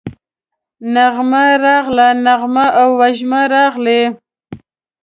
نغمه 0.93 1.45
راغله، 1.63 2.07
نغمه 2.25 2.65
او 2.81 2.89
وژمه 2.99 3.41
راغلې 3.55 4.01